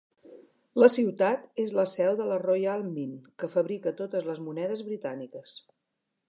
La 0.83 0.87
ciutat 0.93 1.43
és 1.63 1.73
la 1.79 1.85
seu 1.91 2.17
de 2.21 2.27
la 2.29 2.39
Royal 2.45 2.87
Mint, 2.95 3.13
que 3.43 3.51
fabrica 3.57 3.95
totes 4.01 4.27
les 4.31 4.43
monedes 4.49 4.83
britàniques. 4.89 5.55